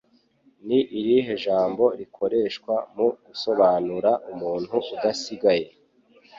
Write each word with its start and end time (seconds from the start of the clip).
Ni 0.67 0.79
irihe 0.99 1.33
jambo 1.45 1.83
rikoreshwa 1.99 2.73
mu 2.95 3.07
gusobanura 3.25 4.11
umuntu 4.31 4.75
udasigaye 4.95 5.67